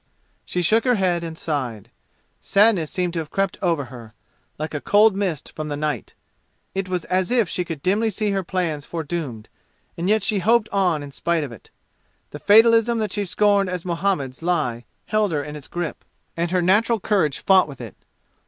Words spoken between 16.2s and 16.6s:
and